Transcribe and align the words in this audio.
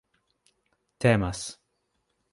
temas 1.01 1.41